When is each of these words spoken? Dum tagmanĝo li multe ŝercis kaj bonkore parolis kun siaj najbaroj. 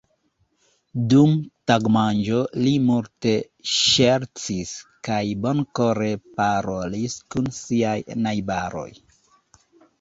Dum 1.11 1.35
tagmanĝo 1.71 2.39
li 2.61 2.71
multe 2.87 3.35
ŝercis 3.73 4.73
kaj 5.09 5.21
bonkore 5.45 6.11
parolis 6.43 7.21
kun 7.37 7.55
siaj 7.61 7.97
najbaroj. 8.27 8.91